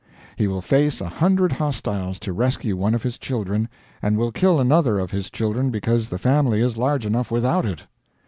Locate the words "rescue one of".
2.33-3.03